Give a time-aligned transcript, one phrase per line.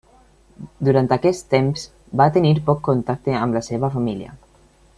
[0.87, 1.83] Durant aquest temps,
[2.21, 4.35] va tenir poc contacte amb la seva família.